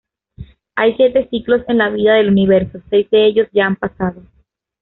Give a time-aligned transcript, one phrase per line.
[0.73, 4.23] Hay siete ciclos en la vida del universo, seis de ellos ya han pasado.